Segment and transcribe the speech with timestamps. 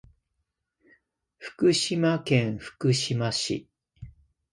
[1.37, 3.67] 福島県福島市